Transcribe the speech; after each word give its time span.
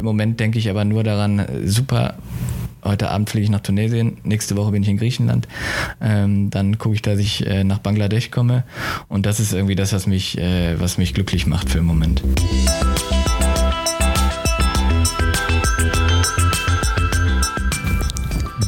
Im 0.00 0.06
Moment 0.06 0.40
denke 0.40 0.58
ich 0.58 0.70
aber 0.70 0.86
nur 0.86 1.04
daran, 1.04 1.46
super, 1.66 2.14
heute 2.82 3.10
Abend 3.10 3.28
fliege 3.28 3.44
ich 3.44 3.50
nach 3.50 3.60
Tunesien, 3.60 4.16
nächste 4.24 4.56
Woche 4.56 4.70
bin 4.70 4.82
ich 4.82 4.88
in 4.88 4.96
Griechenland, 4.96 5.46
ähm, 6.00 6.48
dann 6.48 6.78
gucke 6.78 6.94
ich, 6.94 7.02
dass 7.02 7.18
ich 7.18 7.46
äh, 7.46 7.64
nach 7.64 7.80
Bangladesch 7.80 8.30
komme 8.30 8.64
und 9.08 9.26
das 9.26 9.40
ist 9.40 9.52
irgendwie 9.52 9.74
das, 9.74 9.92
was 9.92 10.06
mich, 10.06 10.38
äh, 10.38 10.80
was 10.80 10.96
mich 10.96 11.12
glücklich 11.12 11.46
macht 11.46 11.68
für 11.68 11.80
den 11.80 11.86
Moment. 11.86 12.22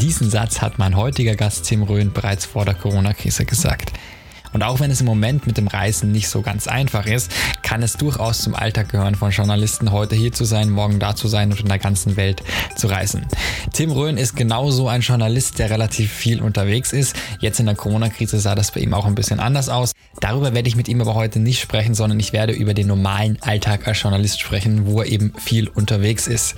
Diesen 0.02 0.28
Satz 0.28 0.60
hat 0.60 0.78
mein 0.78 0.98
heutiger 0.98 1.34
Gast 1.34 1.64
Tim 1.66 1.82
Röhn 1.82 2.12
bereits 2.12 2.44
vor 2.44 2.66
der 2.66 2.74
Corona-Krise 2.74 3.46
gesagt. 3.46 3.92
Und 4.52 4.62
auch 4.62 4.80
wenn 4.80 4.90
es 4.90 5.00
im 5.00 5.06
Moment 5.06 5.46
mit 5.46 5.56
dem 5.56 5.68
Reisen 5.68 6.12
nicht 6.12 6.28
so 6.28 6.42
ganz 6.42 6.66
einfach 6.66 7.06
ist, 7.06 7.30
kann 7.62 7.82
es 7.82 7.96
durchaus 7.96 8.42
zum 8.42 8.54
Alltag 8.54 8.90
gehören 8.90 9.14
von 9.14 9.30
Journalisten, 9.30 9.92
heute 9.92 10.14
hier 10.14 10.32
zu 10.32 10.44
sein, 10.44 10.70
morgen 10.70 10.98
da 10.98 11.16
zu 11.16 11.28
sein 11.28 11.50
und 11.50 11.60
in 11.60 11.68
der 11.68 11.78
ganzen 11.78 12.16
Welt 12.16 12.42
zu 12.76 12.86
reisen. 12.86 13.26
Tim 13.72 13.90
Röhn 13.90 14.18
ist 14.18 14.36
genauso 14.36 14.88
ein 14.88 15.00
Journalist, 15.00 15.58
der 15.58 15.70
relativ 15.70 16.12
viel 16.12 16.42
unterwegs 16.42 16.92
ist. 16.92 17.16
Jetzt 17.40 17.60
in 17.60 17.66
der 17.66 17.74
Corona-Krise 17.74 18.40
sah 18.40 18.54
das 18.54 18.72
bei 18.72 18.80
ihm 18.80 18.94
auch 18.94 19.06
ein 19.06 19.14
bisschen 19.14 19.40
anders 19.40 19.68
aus. 19.68 19.92
Darüber 20.20 20.54
werde 20.54 20.68
ich 20.68 20.76
mit 20.76 20.88
ihm 20.88 21.00
aber 21.00 21.14
heute 21.14 21.38
nicht 21.38 21.60
sprechen, 21.60 21.94
sondern 21.94 22.20
ich 22.20 22.32
werde 22.32 22.52
über 22.52 22.74
den 22.74 22.86
normalen 22.86 23.38
Alltag 23.40 23.88
als 23.88 24.02
Journalist 24.02 24.40
sprechen, 24.40 24.86
wo 24.86 25.00
er 25.00 25.06
eben 25.06 25.32
viel 25.38 25.68
unterwegs 25.68 26.26
ist. 26.26 26.56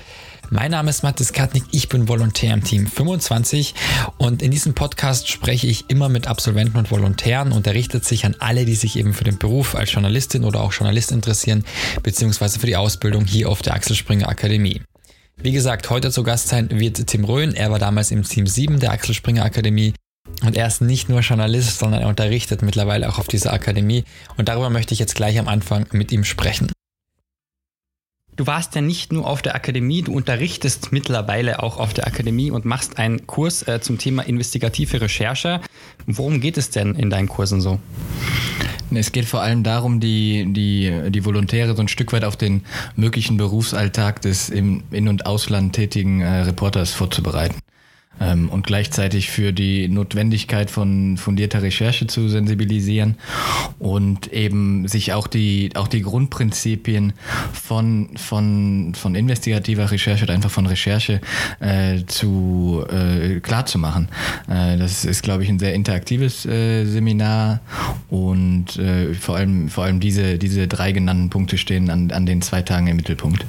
Mein 0.51 0.73
Name 0.73 0.91
ist 0.91 1.03
Mathis 1.03 1.33
Katnik, 1.33 1.65
ich 1.71 1.89
bin 1.89 2.07
Volontär 2.07 2.53
im 2.53 2.62
Team 2.62 2.87
25 2.87 3.75
und 4.19 4.43
in 4.43 4.51
diesem 4.51 4.75
Podcast 4.75 5.29
spreche 5.29 5.67
ich 5.67 5.89
immer 5.89 6.09
mit 6.09 6.27
Absolventen 6.27 6.77
und 6.77 6.91
Volontären 6.91 7.51
und 7.51 7.67
er 7.67 7.75
richtet 7.75 8.05
sich 8.05 8.27
an 8.27 8.37
alle, 8.39 8.65
die 8.65 8.75
sich 8.75 8.97
eben 8.98 9.15
für 9.15 9.25
den 9.25 9.39
Beruf 9.39 9.75
als 9.75 9.93
Journalistin 9.93 10.45
oder 10.45 10.61
auch 10.61 10.73
Journalist 10.73 11.12
interessieren, 11.12 11.65
beziehungsweise 12.03 12.59
für 12.59 12.67
die 12.67 12.77
Ausbildung 12.77 13.25
hier 13.25 13.48
auf 13.48 13.62
der 13.62 13.75
Axel 13.75 13.97
Springer 13.97 14.29
Akademie. 14.29 14.83
Wie 15.37 15.53
gesagt, 15.53 15.89
heute 15.91 16.11
zu 16.11 16.23
Gast 16.23 16.48
sein 16.48 16.69
wird 16.70 17.06
Tim 17.06 17.25
Röhn. 17.25 17.55
Er 17.55 17.70
war 17.70 17.79
damals 17.79 18.11
im 18.11 18.23
Team 18.23 18.47
7 18.47 18.79
der 18.81 18.92
Axel 18.92 19.14
Springer 19.14 19.45
Akademie 19.45 19.95
und 20.42 20.56
er 20.56 20.67
ist 20.67 20.83
nicht 20.83 21.08
nur 21.08 21.20
Journalist, 21.20 21.79
sondern 21.79 22.03
er 22.03 22.08
unterrichtet 22.08 22.62
mittlerweile 22.62 23.08
auch 23.08 23.19
auf 23.19 23.29
dieser 23.29 23.53
Akademie. 23.53 24.05
Und 24.36 24.48
darüber 24.48 24.69
möchte 24.69 24.92
ich 24.92 25.01
jetzt 25.01 25.14
gleich 25.14 25.39
am 25.39 25.48
Anfang 25.48 25.86
mit 25.92 26.12
ihm 26.12 26.25
sprechen. 26.25 26.70
Du 28.36 28.48
warst 28.48 28.74
ja 28.74 28.80
nicht 28.80 29.12
nur 29.12 29.28
auf 29.28 29.42
der 29.42 29.54
Akademie, 29.54 30.02
du 30.02 30.12
unterrichtest 30.12 30.90
mittlerweile 30.90 31.62
auch 31.62 31.78
auf 31.78 31.94
der 31.94 32.06
Akademie 32.08 32.50
und 32.50 32.64
machst 32.64 32.98
einen 32.98 33.27
Kurs 33.28 33.66
äh, 33.68 33.80
zum 33.80 33.98
Thema 33.98 34.22
investigative 34.22 35.00
Recherche. 35.00 35.60
Worum 36.06 36.40
geht 36.40 36.58
es 36.58 36.70
denn 36.70 36.96
in 36.96 37.10
deinen 37.10 37.28
Kursen 37.28 37.60
so? 37.60 37.78
Es 38.92 39.12
geht 39.12 39.24
vor 39.24 39.40
allem 39.40 39.62
darum, 39.62 40.00
die, 40.00 40.46
die, 40.52 41.10
die 41.10 41.24
Volontäre 41.24 41.77
so 41.77 41.82
ein 41.82 41.88
Stück 41.88 42.12
weit 42.12 42.24
auf 42.24 42.36
den 42.36 42.64
möglichen 42.96 43.36
Berufsalltag 43.36 44.20
des 44.22 44.50
im 44.50 44.82
In- 44.90 45.08
und 45.08 45.27
Ausland 45.27 45.74
tätigen 45.74 46.20
äh, 46.20 46.42
Reporters 46.42 46.92
vorzubereiten 46.92 47.56
und 48.20 48.65
gleichzeitig 48.65 49.31
für 49.31 49.53
die 49.53 49.89
Notwendigkeit 49.89 50.70
von 50.70 51.17
fundierter 51.17 51.62
Recherche 51.62 52.07
zu 52.07 52.29
sensibilisieren 52.29 53.17
und 53.79 54.33
eben 54.33 54.87
sich 54.89 55.12
auch 55.12 55.27
die, 55.27 55.70
auch 55.75 55.89
die 55.89 56.03
Grundprinzipien 56.03 57.12
von, 57.53 58.11
von, 58.17 58.95
von 58.95 59.15
investigativer 59.15 59.91
Recherche 59.91 60.25
oder 60.25 60.35
einfach 60.35 60.51
von 60.51 60.67
Recherche 60.67 61.20
äh, 61.61 62.05
zu, 62.07 62.85
äh, 62.91 63.41
klar 63.41 63.67
zu 63.67 63.79
machen. 63.79 64.09
Äh, 64.48 64.79
das 64.79 65.05
ist, 65.05 65.23
glaube 65.23 65.42
ich, 65.42 65.48
ein 65.48 65.59
sehr 65.59 65.75
interaktives 65.75 66.47
äh, 66.47 66.85
Seminar 66.85 67.61
und 68.11 68.77
äh, 68.77 69.15
vor 69.15 69.37
allem, 69.37 69.69
vor 69.69 69.85
allem 69.85 70.01
diese, 70.01 70.39
diese 70.39 70.69
drei 70.69 70.92
genannten 70.92 71.31
Punkte 71.31 71.59
stehen 71.59 71.91
an, 71.91 72.11
an 72.11 72.27
den 72.27 72.42
zwei 72.42 72.62
Tagen 72.62 72.87
im 72.87 72.97
Mittelpunkt. 72.97 73.45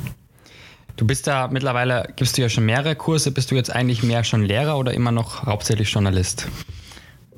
Du 0.96 1.06
bist 1.06 1.28
da 1.28 1.50
mittlerweile, 1.50 2.08
gibst 2.16 2.38
du 2.38 2.42
ja 2.42 2.50
schon 2.50 2.66
mehrere 2.66 2.96
Kurse. 2.96 3.32
Bist 3.32 3.52
du 3.52 3.56
jetzt 3.56 3.70
eigentlich 3.70 4.02
mehr 4.02 4.24
schon 4.24 4.44
Lehrer 4.44 4.78
oder 4.78 4.94
immer 4.94 5.12
noch 5.12 5.46
hauptsächlich 5.46 5.92
Journalist? 5.92 6.48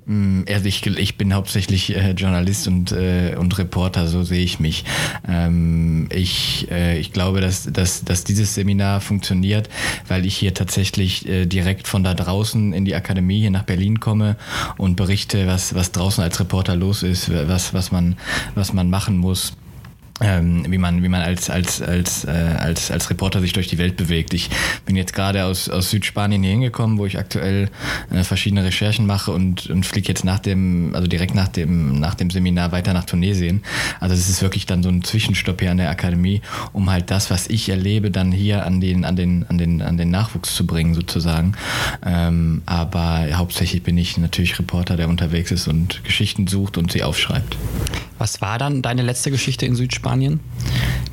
Mm, 0.05 0.43
also 0.47 0.65
ich, 0.65 0.85
ich 0.85 1.17
bin 1.17 1.33
hauptsächlich 1.33 1.95
äh, 1.95 2.11
Journalist 2.11 2.67
und, 2.67 2.91
äh, 2.91 3.35
und 3.35 3.57
Reporter, 3.57 4.07
so 4.07 4.23
sehe 4.23 4.43
ich 4.43 4.59
mich. 4.59 4.85
Ähm, 5.27 6.07
ich, 6.11 6.69
äh, 6.69 6.99
ich 6.99 7.11
glaube, 7.11 7.41
dass, 7.41 7.63
dass, 7.63 8.05
dass 8.05 8.23
dieses 8.23 8.53
Seminar 8.53 9.01
funktioniert, 9.01 9.69
weil 10.07 10.25
ich 10.27 10.37
hier 10.37 10.53
tatsächlich 10.53 11.27
äh, 11.27 11.45
direkt 11.47 11.87
von 11.87 12.03
da 12.03 12.13
draußen 12.13 12.73
in 12.73 12.85
die 12.85 12.93
Akademie 12.93 13.41
hier 13.41 13.51
nach 13.51 13.63
Berlin 13.63 13.99
komme 13.99 14.37
und 14.77 14.95
berichte, 14.95 15.47
was, 15.47 15.73
was 15.73 15.91
draußen 15.91 16.23
als 16.23 16.39
Reporter 16.39 16.75
los 16.75 17.01
ist, 17.01 17.29
was, 17.29 17.73
was, 17.73 17.91
man, 17.91 18.17
was 18.55 18.71
man 18.71 18.89
machen 18.89 19.17
muss 19.17 19.53
ähm, 20.21 20.65
wie 20.67 20.77
man 20.77 21.03
wie 21.03 21.09
man 21.09 21.21
als 21.21 21.49
als 21.49 21.81
als 21.81 22.25
äh, 22.25 22.31
als 22.31 22.89
als 22.89 23.09
Reporter 23.09 23.39
sich 23.39 23.53
durch 23.53 23.67
die 23.67 23.77
Welt 23.77 23.97
bewegt. 23.97 24.33
Ich 24.33 24.49
bin 24.85 24.95
jetzt 24.95 25.13
gerade 25.13 25.45
aus 25.45 25.69
aus 25.69 25.91
Südspanien 25.91 26.41
hier 26.41 26.51
hingekommen, 26.51 26.97
wo 26.97 27.05
ich 27.05 27.19
aktuell 27.19 27.69
äh, 28.11 28.23
verschiedene 28.23 28.63
Recherchen 28.63 29.05
mache 29.05 29.31
und 29.31 29.69
und 29.69 29.85
fliege 29.85 30.07
jetzt 30.07 30.25
nach 30.25 30.39
dem 30.39 30.95
also 30.95 31.07
direkt 31.07 31.35
nach 31.35 31.47
dem 31.47 31.99
nach 31.99 32.15
dem 32.15 32.31
Seminar 32.31 32.71
weiter 32.71 32.93
nach 32.93 33.05
Tunesien. 33.05 33.61
Also 33.99 34.15
es 34.15 34.27
ist 34.27 34.41
wirklich 34.41 34.65
dann 34.65 34.81
so 34.81 34.89
ein 34.89 35.03
Zwischenstopp 35.03 35.61
hier 35.61 35.71
an 35.71 35.77
der 35.77 35.91
Akademie, 35.91 36.41
um 36.73 36.89
halt 36.89 37.11
das, 37.11 37.29
was 37.29 37.47
ich 37.47 37.69
erlebe, 37.69 38.09
dann 38.09 38.31
hier 38.31 38.65
an 38.65 38.81
den 38.81 39.05
an 39.05 39.15
den 39.15 39.45
an 39.47 39.57
den 39.59 39.81
an 39.83 39.97
den 39.97 40.09
Nachwuchs 40.09 40.55
zu 40.55 40.65
bringen 40.65 40.95
sozusagen. 40.95 41.53
Ähm, 42.03 42.63
aber 42.65 43.27
hauptsächlich 43.33 43.83
bin 43.83 43.97
ich 43.97 44.17
natürlich 44.17 44.57
Reporter, 44.57 44.97
der 44.97 45.09
unterwegs 45.09 45.51
ist 45.51 45.67
und 45.67 46.03
Geschichten 46.03 46.47
sucht 46.47 46.77
und 46.77 46.91
sie 46.91 47.03
aufschreibt. 47.03 47.55
Was 48.17 48.41
war 48.41 48.57
dann 48.57 48.81
deine 48.81 49.03
letzte 49.03 49.29
Geschichte 49.29 49.67
in 49.67 49.75
Südspanien? 49.75 50.06
Spanien. 50.07 50.39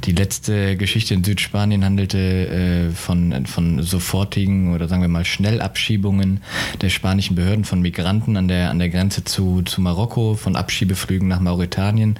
Die 0.04 0.12
letzte 0.12 0.76
Geschichte 0.76 1.14
in 1.14 1.24
Südspanien 1.24 1.82
handelte 1.82 2.18
äh, 2.18 2.90
von, 2.90 3.46
von 3.46 3.82
sofortigen 3.82 4.74
oder 4.74 4.86
sagen 4.86 5.00
wir 5.00 5.08
mal 5.08 5.24
Schnellabschiebungen 5.24 6.42
der 6.82 6.90
spanischen 6.90 7.36
Behörden 7.36 7.64
von 7.64 7.80
Migranten 7.80 8.36
an 8.36 8.46
der, 8.46 8.68
an 8.68 8.78
der 8.78 8.90
Grenze 8.90 9.24
zu, 9.24 9.62
zu 9.62 9.80
Marokko, 9.80 10.34
von 10.34 10.56
Abschiebeflügen 10.56 11.26
nach 11.26 11.40
Mauretanien 11.40 12.18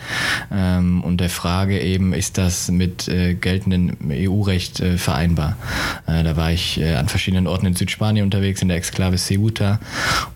ähm, 0.50 1.04
und 1.04 1.20
der 1.20 1.28
Frage 1.28 1.78
eben, 1.78 2.14
ist 2.14 2.38
das 2.38 2.70
mit 2.70 3.06
äh, 3.08 3.34
geltendem 3.34 3.96
EU-Recht 4.10 4.80
äh, 4.80 4.96
vereinbar? 4.96 5.58
Äh, 6.06 6.24
da 6.24 6.36
war 6.36 6.52
ich 6.52 6.80
äh, 6.80 6.94
an 6.94 7.08
verschiedenen 7.08 7.46
Orten 7.46 7.66
in 7.66 7.74
Südspanien 7.74 8.24
unterwegs, 8.24 8.62
in 8.62 8.68
der 8.68 8.78
Exklave 8.78 9.16
Ceuta 9.16 9.78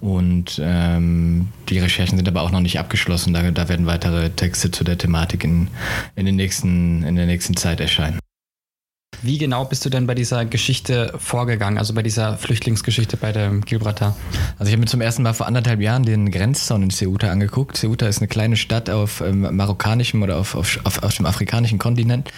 und 0.02 0.60
ähm, 0.62 1.48
die 1.70 1.78
Recherchen 1.78 2.18
sind 2.18 2.28
aber 2.28 2.42
auch 2.42 2.50
noch 2.50 2.60
nicht 2.60 2.78
abgeschlossen. 2.78 3.32
Da, 3.32 3.50
da 3.50 3.68
werden 3.68 3.86
weitere 3.86 4.30
Texte 4.30 4.70
zu 4.70 4.84
der 4.84 4.98
Thematik 4.98 5.44
in, 5.44 5.68
in, 6.14 6.26
den 6.26 6.36
nächsten, 6.36 7.02
in 7.04 7.16
der 7.16 7.26
nächsten 7.26 7.37
Zeit 7.38 7.80
erscheinen. 7.80 8.18
Wie 9.20 9.38
genau 9.38 9.64
bist 9.64 9.84
du 9.84 9.90
denn 9.90 10.06
bei 10.06 10.14
dieser 10.14 10.44
Geschichte 10.44 11.12
vorgegangen, 11.18 11.76
also 11.78 11.92
bei 11.92 12.04
dieser 12.04 12.36
Flüchtlingsgeschichte 12.36 13.16
bei 13.16 13.32
dem 13.32 13.62
Gibraltar? 13.62 14.16
Also 14.58 14.68
ich 14.68 14.72
habe 14.72 14.80
mir 14.80 14.86
zum 14.86 15.00
ersten 15.00 15.24
Mal 15.24 15.32
vor 15.32 15.46
anderthalb 15.46 15.80
Jahren 15.80 16.04
den 16.04 16.30
Grenzzaun 16.30 16.84
in 16.84 16.90
Ceuta 16.90 17.28
angeguckt. 17.28 17.76
Ceuta 17.76 18.06
ist 18.06 18.18
eine 18.18 18.28
kleine 18.28 18.56
Stadt 18.56 18.88
auf 18.90 19.20
ähm, 19.20 19.56
marokkanischem 19.56 20.22
oder 20.22 20.36
auf, 20.36 20.54
auf, 20.54 20.78
auf, 20.84 21.02
auf 21.02 21.14
dem 21.14 21.26
afrikanischen 21.26 21.78
Kontinent 21.78 22.30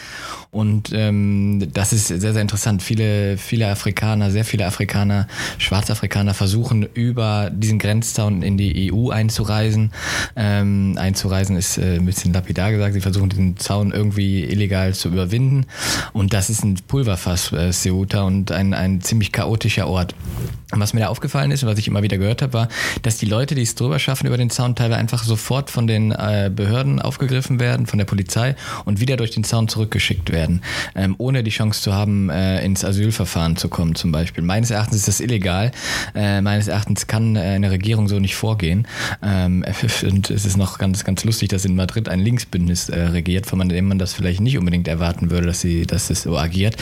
und 0.53 0.91
ähm, 0.93 1.69
das 1.73 1.93
ist 1.93 2.09
sehr, 2.09 2.33
sehr 2.33 2.43
interessant. 2.43 2.83
Viele, 2.83 3.39
viele 3.39 3.69
Afrikaner, 3.69 4.33
sehr 4.33 4.45
viele 4.45 4.67
Afrikaner, 4.67 5.29
Schwarzafrikaner 5.59 6.35
versuchen 6.35 6.89
über 6.93 7.51
diesen 7.53 7.79
Grenzzaun 7.79 8.43
in 8.43 8.59
die 8.59 8.93
EU 8.93 9.11
einzureisen. 9.11 9.93
Ähm, 10.35 10.97
einzureisen 10.99 11.57
ist 11.57 11.79
äh, 11.79 11.97
ein 11.97 12.07
bisschen 12.07 12.33
lapidar 12.33 12.73
gesagt. 12.73 12.95
Sie 12.95 13.01
versuchen 13.01 13.29
diesen 13.29 13.59
Zaun 13.59 13.93
irgendwie 13.93 14.43
illegal 14.43 14.93
zu 14.93 15.09
überwinden. 15.09 15.67
Und 16.13 16.33
das 16.33 16.51
ist 16.51 16.65
ein 16.65 16.75
Pulverfass, 16.89 17.53
äh, 17.53 17.71
Ceuta, 17.71 18.23
und 18.23 18.51
ein, 18.51 18.75
ein 18.75 19.01
ziemlich 19.03 19.31
chaotischer 19.31 19.87
Ort. 19.87 20.17
Was 20.73 20.95
mir 20.95 21.01
da 21.01 21.09
aufgefallen 21.09 21.53
ist 21.53 21.63
und 21.63 21.69
was 21.69 21.79
ich 21.79 21.87
immer 21.87 22.03
wieder 22.03 22.19
gehört 22.19 22.43
habe, 22.43 22.53
war, 22.53 22.69
dass 23.03 23.19
die 23.19 23.27
Leute, 23.27 23.55
die 23.55 23.63
es 23.63 23.77
drüber 23.77 24.01
schaffen 24.01 24.27
über 24.27 24.37
den 24.37 24.51
Zaun, 24.51 24.75
teilweise 24.75 25.01
einfach 25.01 25.23
sofort 25.23 25.71
von 25.71 25.87
den 25.87 26.11
äh, 26.11 26.51
Behörden 26.55 27.01
aufgegriffen 27.01 27.61
werden, 27.61 27.87
von 27.87 27.99
der 27.99 28.07
Polizei 28.07 28.57
und 28.85 29.01
wieder 29.01 29.17
durch 29.17 29.31
den 29.31 29.45
Zaun 29.45 29.69
zurückgeschickt 29.69 30.31
werden 30.31 30.40
werden, 30.41 30.63
ähm, 30.95 31.15
ohne 31.19 31.43
die 31.43 31.51
Chance 31.51 31.83
zu 31.83 31.93
haben, 31.93 32.31
äh, 32.31 32.65
ins 32.65 32.85
Asylverfahren 32.85 33.57
zu 33.57 33.69
kommen 33.69 33.95
zum 33.95 34.11
Beispiel. 34.11 34.43
Meines 34.43 34.71
Erachtens 34.71 34.97
ist 34.99 35.09
das 35.09 35.21
illegal. 35.21 35.71
Äh, 36.15 36.41
meines 36.41 36.69
Erachtens 36.69 37.07
kann 37.07 37.37
äh, 37.37 37.41
eine 37.41 37.71
Regierung 37.71 38.09
so 38.09 38.19
nicht 38.19 38.35
vorgehen. 38.35 38.87
Ähm, 39.23 39.65
und 40.03 40.31
es 40.31 40.45
ist 40.47 40.57
noch 40.57 40.79
ganz, 40.79 41.05
ganz 41.05 41.25
lustig, 41.25 41.51
dass 41.51 41.65
in 41.65 41.77
Madrid 41.77 42.09
ein 42.09 42.21
Linksbündnis 42.21 42.89
äh, 42.89 43.01
regiert, 43.01 43.47
von 43.47 43.69
dem 43.69 43.89
man 43.89 43.99
das 43.99 44.15
vielleicht 44.15 44.41
nicht 44.41 44.57
unbedingt 44.57 44.89
erwarten 44.89 45.31
würde, 45.31 45.47
dass 45.47 45.61
sie, 45.61 45.87
dass 45.87 46.09
es 46.11 46.23
so 46.23 46.39
agiert. 46.39 46.77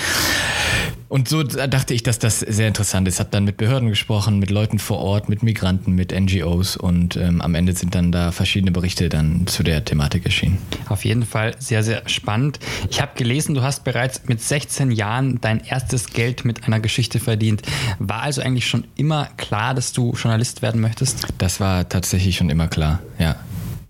Und 1.09 1.29
so 1.29 1.43
dachte 1.43 1.95
ich, 1.95 2.03
dass 2.03 2.19
das 2.19 2.41
sehr 2.41 2.69
interessant 2.69 3.09
ist. 3.09 3.19
Hab 3.19 3.31
dann 3.31 3.45
mit 3.45 3.57
Behörden 3.57 3.89
gesprochen, 3.89 4.39
mit 4.39 4.51
Leuten 4.51 4.79
vor 4.79 4.99
Ort, 4.99 5.29
mit 5.29 5.43
Migranten, 5.43 5.95
mit 5.95 6.13
NGOs 6.13 6.77
und 6.77 7.17
ähm, 7.17 7.41
am 7.41 7.55
Ende 7.55 7.75
sind 7.75 7.95
dann 7.95 8.13
da 8.13 8.31
verschiedene 8.31 8.73
Berichte 8.73 9.09
dann 9.09 9.47
zu 9.47 9.63
der 9.63 9.85
Thematik 9.85 10.27
erschienen. 10.27 10.59
Auf 10.89 11.05
jeden 11.05 11.25
Fall 11.25 11.55
sehr, 11.59 11.83
sehr 11.83 12.07
spannend. 12.09 12.59
Ich 12.91 13.01
habe 13.01 13.13
gelesen, 13.15 13.55
du 13.55 13.63
hast 13.63 13.85
bereits 13.85 14.23
mit 14.27 14.43
16 14.43 14.91
Jahren 14.91 15.41
dein 15.41 15.61
erstes 15.65 16.09
Geld 16.11 16.45
mit 16.45 16.65
einer 16.65 16.81
Geschichte 16.81 17.21
verdient. 17.21 17.63
War 17.99 18.23
also 18.23 18.43
eigentlich 18.43 18.67
schon 18.67 18.85
immer 18.97 19.29
klar, 19.39 19.75
dass 19.75 19.93
du 19.93 20.13
Journalist 20.13 20.61
werden 20.61 20.81
möchtest? 20.81 21.27
Das 21.39 21.59
war 21.59 21.89
tatsächlich 21.89 22.37
schon 22.37 22.51
immer 22.51 22.69
klar, 22.69 23.01
ja. 23.19 23.37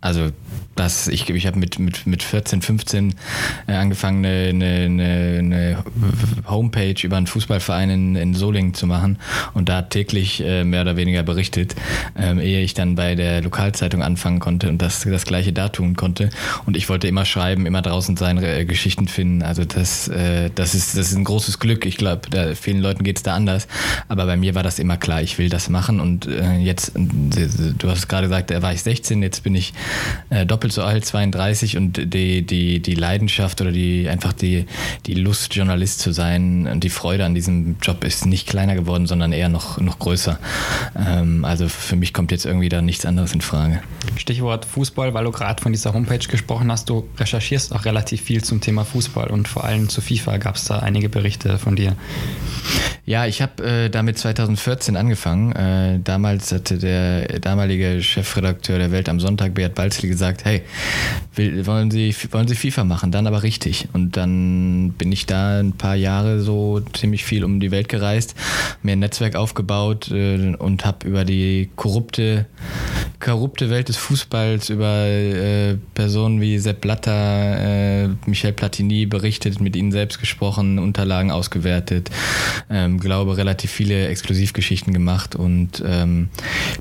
Also 0.00 0.30
das, 0.78 1.08
ich, 1.08 1.28
ich 1.28 1.46
habe 1.46 1.58
mit, 1.58 1.78
mit, 1.78 2.06
mit 2.06 2.22
14, 2.22 2.62
15 2.62 3.14
äh, 3.66 3.72
angefangen, 3.72 4.24
eine, 4.24 4.84
eine, 4.84 5.38
eine 5.38 5.84
Homepage 6.48 6.94
über 7.02 7.16
einen 7.16 7.26
Fußballverein 7.26 7.90
in, 7.90 8.16
in 8.16 8.34
Solingen 8.34 8.74
zu 8.74 8.86
machen 8.86 9.18
und 9.54 9.68
da 9.68 9.82
täglich 9.82 10.42
äh, 10.44 10.64
mehr 10.64 10.82
oder 10.82 10.96
weniger 10.96 11.22
berichtet, 11.22 11.74
ähm, 12.16 12.38
ehe 12.38 12.60
ich 12.60 12.74
dann 12.74 12.94
bei 12.94 13.14
der 13.14 13.42
Lokalzeitung 13.42 14.02
anfangen 14.02 14.38
konnte 14.38 14.68
und 14.68 14.80
das, 14.80 15.02
das 15.02 15.24
gleiche 15.24 15.52
da 15.52 15.68
tun 15.68 15.96
konnte. 15.96 16.30
Und 16.66 16.76
ich 16.76 16.88
wollte 16.88 17.08
immer 17.08 17.24
schreiben, 17.24 17.66
immer 17.66 17.82
draußen 17.82 18.16
sein, 18.16 18.38
äh, 18.38 18.64
Geschichten 18.64 19.08
finden. 19.08 19.42
Also 19.42 19.64
das, 19.64 20.10
das, 20.54 20.74
ist, 20.74 20.96
das 20.96 21.10
ist 21.10 21.16
ein 21.16 21.24
großes 21.24 21.58
Glück. 21.58 21.86
Ich 21.86 21.96
glaube, 21.96 22.54
vielen 22.54 22.80
Leuten 22.80 23.04
geht 23.04 23.16
es 23.16 23.22
da 23.22 23.34
anders. 23.34 23.66
Aber 24.08 24.26
bei 24.26 24.36
mir 24.36 24.54
war 24.54 24.62
das 24.62 24.78
immer 24.78 24.96
klar, 24.96 25.22
ich 25.22 25.38
will 25.38 25.48
das 25.48 25.68
machen. 25.68 26.00
Und 26.00 26.28
jetzt, 26.60 26.92
du 26.94 27.90
hast 27.90 28.08
gerade 28.08 28.28
gesagt, 28.28 28.50
da 28.50 28.62
war 28.62 28.72
ich 28.72 28.82
16, 28.82 29.22
jetzt 29.22 29.42
bin 29.42 29.54
ich 29.54 29.72
äh, 30.30 30.46
doppelt 30.68 30.72
so 30.72 30.82
alt, 30.82 31.04
32 31.04 31.76
und 31.76 32.12
die, 32.14 32.42
die, 32.42 32.80
die 32.80 32.94
Leidenschaft 32.94 33.60
oder 33.60 33.72
die 33.72 34.08
einfach 34.08 34.32
die, 34.32 34.66
die 35.06 35.14
Lust, 35.14 35.54
Journalist 35.54 36.00
zu 36.00 36.12
sein 36.12 36.66
und 36.66 36.84
die 36.84 36.90
Freude 36.90 37.24
an 37.24 37.34
diesem 37.34 37.76
Job 37.80 38.04
ist 38.04 38.26
nicht 38.26 38.46
kleiner 38.46 38.74
geworden, 38.74 39.06
sondern 39.06 39.32
eher 39.32 39.48
noch, 39.48 39.78
noch 39.78 39.98
größer. 39.98 40.38
Ähm, 40.96 41.44
also 41.44 41.68
für 41.68 41.96
mich 41.96 42.12
kommt 42.12 42.30
jetzt 42.30 42.46
irgendwie 42.46 42.68
da 42.68 42.82
nichts 42.82 43.06
anderes 43.06 43.32
in 43.32 43.40
Frage. 43.40 43.80
Stichwort 44.16 44.64
Fußball, 44.64 45.14
weil 45.14 45.24
du 45.24 45.32
gerade 45.32 45.62
von 45.62 45.72
dieser 45.72 45.94
Homepage 45.94 46.18
gesprochen 46.18 46.70
hast, 46.70 46.88
du 46.88 47.08
recherchierst 47.18 47.74
auch 47.74 47.84
relativ 47.84 48.22
viel 48.22 48.42
zum 48.42 48.60
Thema 48.60 48.84
Fußball 48.84 49.28
und 49.28 49.48
vor 49.48 49.64
allem 49.64 49.88
zu 49.88 50.00
FIFA 50.00 50.38
gab 50.38 50.56
es 50.56 50.64
da 50.64 50.80
einige 50.80 51.08
Berichte 51.08 51.58
von 51.58 51.76
dir. 51.76 51.96
Ja, 53.08 53.24
ich 53.24 53.40
habe 53.40 53.64
äh, 53.64 53.88
damit 53.88 54.18
2014 54.18 54.94
angefangen. 54.94 55.52
Äh, 55.52 55.98
damals 56.04 56.52
hatte 56.52 56.76
der 56.76 57.40
damalige 57.40 58.02
Chefredakteur 58.02 58.78
der 58.78 58.92
Welt 58.92 59.08
am 59.08 59.18
Sonntag, 59.18 59.54
Beat 59.54 59.74
Balzli, 59.74 60.10
gesagt, 60.10 60.44
hey, 60.44 60.57
wollen, 61.36 61.90
Sie, 61.90 62.14
wollen 62.30 62.48
Sie 62.48 62.54
FIFA 62.54 62.84
machen? 62.84 63.12
Dann 63.12 63.26
aber 63.26 63.42
richtig. 63.42 63.88
Und 63.92 64.16
dann 64.16 64.94
bin 64.98 65.12
ich 65.12 65.26
da 65.26 65.60
ein 65.60 65.72
paar 65.72 65.94
Jahre 65.94 66.40
so 66.40 66.80
ziemlich 66.92 67.24
viel 67.24 67.44
um 67.44 67.60
die 67.60 67.70
Welt 67.70 67.88
gereist, 67.88 68.34
mir 68.82 68.92
ein 68.92 68.98
Netzwerk 68.98 69.36
aufgebaut 69.36 70.10
äh, 70.10 70.54
und 70.56 70.84
habe 70.84 71.06
über 71.06 71.24
die 71.24 71.70
korrupte, 71.76 72.46
korrupte 73.20 73.70
Welt 73.70 73.88
des 73.88 73.96
Fußballs, 73.96 74.70
über 74.70 75.06
äh, 75.06 75.76
Personen 75.94 76.40
wie 76.40 76.58
Sepp 76.58 76.80
Blatter, 76.80 78.04
äh, 78.04 78.08
Michel 78.26 78.52
Platini 78.52 79.06
berichtet, 79.06 79.60
mit 79.60 79.76
ihnen 79.76 79.92
selbst 79.92 80.20
gesprochen, 80.20 80.78
Unterlagen 80.78 81.30
ausgewertet, 81.30 82.10
ähm, 82.70 82.98
glaube 82.98 83.36
relativ 83.36 83.70
viele 83.70 84.08
Exklusivgeschichten 84.08 84.92
gemacht 84.92 85.36
und 85.36 85.82
ähm, 85.86 86.28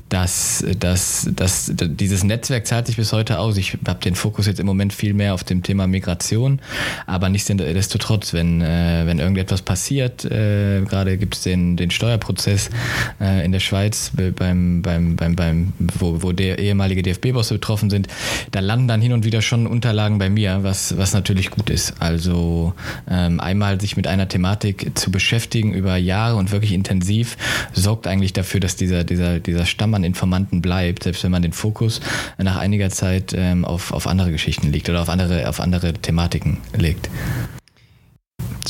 das, 0.08 0.64
das, 0.78 1.28
das, 1.34 1.72
dieses 1.74 2.24
Netzwerk 2.24 2.66
zahlt 2.66 2.86
sich 2.86 2.96
bis 2.96 3.12
heute 3.12 3.38
aus. 3.38 3.57
Ich 3.58 3.76
habe 3.86 4.00
den 4.00 4.14
Fokus 4.14 4.46
jetzt 4.46 4.60
im 4.60 4.66
Moment 4.66 4.92
viel 4.92 5.14
mehr 5.14 5.34
auf 5.34 5.44
dem 5.44 5.62
Thema 5.62 5.86
Migration, 5.86 6.60
aber 7.06 7.28
nichtsdestotrotz, 7.28 8.32
wenn, 8.32 8.62
äh, 8.62 9.02
wenn 9.04 9.18
irgendetwas 9.18 9.62
passiert, 9.62 10.24
äh, 10.24 10.82
gerade 10.82 11.18
gibt 11.18 11.34
es 11.34 11.42
den, 11.42 11.76
den 11.76 11.90
Steuerprozess 11.90 12.70
äh, 13.20 13.44
in 13.44 13.52
der 13.52 13.60
Schweiz 13.60 14.12
beim, 14.36 14.82
beim, 14.82 15.16
beim, 15.16 15.36
beim 15.36 15.72
wo, 15.78 16.22
wo 16.22 16.32
der 16.32 16.58
ehemalige 16.58 17.02
DFB-Bosse 17.02 17.54
betroffen 17.54 17.90
sind, 17.90 18.08
da 18.50 18.60
landen 18.60 18.88
dann 18.88 19.00
hin 19.00 19.12
und 19.12 19.24
wieder 19.24 19.42
schon 19.42 19.66
Unterlagen 19.66 20.18
bei 20.18 20.30
mir, 20.30 20.60
was, 20.62 20.96
was 20.96 21.12
natürlich 21.12 21.50
gut 21.50 21.70
ist. 21.70 22.00
Also 22.00 22.74
ähm, 23.10 23.40
einmal 23.40 23.80
sich 23.80 23.96
mit 23.96 24.06
einer 24.06 24.28
Thematik 24.28 24.98
zu 24.98 25.10
beschäftigen 25.10 25.74
über 25.74 25.96
Jahre 25.96 26.36
und 26.36 26.50
wirklich 26.50 26.72
intensiv, 26.72 27.36
sorgt 27.72 28.06
eigentlich 28.06 28.32
dafür, 28.32 28.60
dass 28.60 28.76
dieser, 28.76 29.04
dieser, 29.04 29.40
dieser 29.40 29.66
Stamm 29.66 29.94
an 29.94 30.04
Informanten 30.04 30.62
bleibt, 30.62 31.04
selbst 31.04 31.24
wenn 31.24 31.30
man 31.30 31.42
den 31.42 31.52
Fokus 31.52 32.00
nach 32.38 32.56
einiger 32.56 32.90
Zeit 32.90 33.34
ähm, 33.48 33.64
auf, 33.64 33.92
auf 33.92 34.06
andere 34.06 34.30
Geschichten 34.30 34.70
legt 34.70 34.88
oder 34.88 35.02
auf 35.02 35.08
andere, 35.08 35.48
auf 35.48 35.60
andere 35.60 35.92
Thematiken 35.94 36.58
legt. 36.76 37.08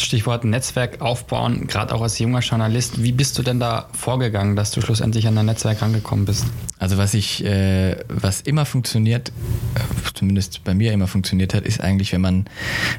Stichwort 0.00 0.44
Netzwerk 0.44 1.00
aufbauen, 1.00 1.66
gerade 1.66 1.94
auch 1.94 2.02
als 2.02 2.18
junger 2.18 2.40
Journalist. 2.40 3.02
Wie 3.02 3.12
bist 3.12 3.36
du 3.38 3.42
denn 3.42 3.60
da 3.60 3.88
vorgegangen, 3.92 4.56
dass 4.56 4.70
du 4.70 4.80
schlussendlich 4.80 5.26
an 5.26 5.34
dein 5.34 5.46
Netzwerk 5.46 5.82
rangekommen 5.82 6.24
bist? 6.24 6.46
Also 6.78 6.98
was 6.98 7.14
ich, 7.14 7.44
äh, 7.44 7.96
was 8.08 8.40
immer 8.40 8.64
funktioniert, 8.64 9.30
äh, 9.74 10.12
zumindest 10.14 10.62
bei 10.64 10.74
mir 10.74 10.92
immer 10.92 11.08
funktioniert 11.08 11.54
hat, 11.54 11.64
ist 11.64 11.80
eigentlich, 11.80 12.12
wenn 12.12 12.20
man, 12.20 12.44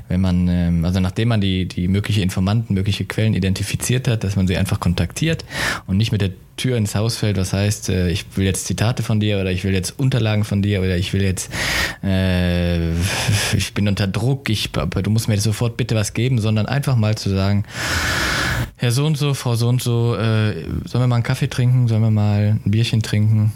wenn 0.07 0.21
man, 0.21 0.47
ähm, 0.47 0.85
also 0.85 0.99
nachdem 0.99 1.29
man 1.29 1.41
die, 1.41 1.67
die 1.67 1.87
mögliche 1.87 2.21
Informanten, 2.21 2.73
mögliche 2.73 3.05
Quellen 3.05 3.33
identifiziert 3.33 4.07
hat, 4.07 4.23
dass 4.23 4.35
man 4.35 4.47
sie 4.47 4.57
einfach 4.57 4.79
kontaktiert 4.79 5.45
und 5.87 5.97
nicht 5.97 6.11
mit 6.11 6.21
der 6.21 6.31
Tür 6.59 6.77
ins 6.77 6.93
Haus 6.93 7.15
fällt, 7.15 7.37
was 7.37 7.53
heißt, 7.53 7.89
äh, 7.89 8.09
ich 8.09 8.25
will 8.35 8.45
jetzt 8.45 8.65
Zitate 8.65 9.01
von 9.01 9.19
dir 9.19 9.39
oder 9.39 9.51
ich 9.51 9.63
will 9.63 9.73
jetzt 9.73 9.97
Unterlagen 9.97 10.43
von 10.43 10.61
dir 10.61 10.81
oder 10.81 10.97
ich 10.97 11.13
will 11.13 11.23
jetzt, 11.23 11.49
äh, 12.03 12.91
ich 13.55 13.73
bin 13.73 13.87
unter 13.87 14.07
Druck, 14.07 14.49
ich, 14.49 14.71
du 14.71 15.09
musst 15.09 15.29
mir 15.29 15.39
sofort 15.39 15.77
bitte 15.77 15.95
was 15.95 16.13
geben, 16.13 16.39
sondern 16.39 16.65
einfach 16.65 16.95
mal 16.95 17.17
zu 17.17 17.29
sagen, 17.29 17.63
Herr 18.75 18.91
so 18.91 19.05
und 19.05 19.17
so, 19.17 19.33
Frau 19.33 19.55
so 19.55 19.69
und 19.69 19.81
so, 19.81 20.15
äh, 20.15 20.53
sollen 20.85 21.03
wir 21.03 21.07
mal 21.07 21.15
einen 21.15 21.23
Kaffee 21.23 21.47
trinken, 21.47 21.87
sollen 21.87 22.01
wir 22.01 22.11
mal 22.11 22.59
ein 22.63 22.71
Bierchen 22.71 23.01
trinken 23.01 23.53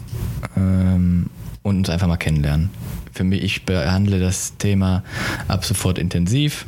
ähm, 0.56 1.30
und 1.62 1.76
uns 1.76 1.90
einfach 1.90 2.08
mal 2.08 2.16
kennenlernen. 2.16 2.70
Für 3.12 3.24
mich, 3.24 3.42
ich 3.42 3.64
behandle 3.64 4.18
das 4.18 4.56
Thema 4.56 5.04
ab 5.46 5.64
sofort 5.64 5.98
intensiv 5.98 6.64